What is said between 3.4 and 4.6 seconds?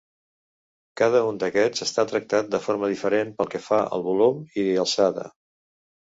que fa al volum